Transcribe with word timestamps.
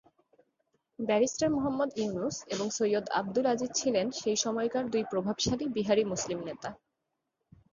Barrister 0.99 1.49
Mohammad 1.51 1.89
Yunus 1.97 2.37
এবং 2.47 2.67
সৈয়দ 2.77 3.05
আবদুল 3.19 3.45
আজিজ 3.45 3.71
ছিলেন 3.75 4.05
সেই 4.19 4.37
সময়কার 4.37 4.83
দুই 4.89 5.03
প্রভাবশালী 5.11 5.65
বিহারী 5.75 6.03
মুসলিম 6.11 6.39
নেতা। 6.47 6.69